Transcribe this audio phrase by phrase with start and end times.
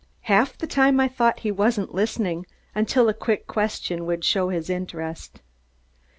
[0.21, 4.67] Half the time I thought he wasn't listening, until a quick question would show his
[4.67, 5.41] interest.